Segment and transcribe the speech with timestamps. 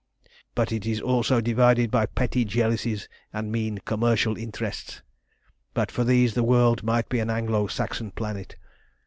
[0.55, 5.03] "But it is also divided by petty jealousies, and mean commercial interests.
[5.75, 8.55] But for these the world might be an Anglo Saxon planet.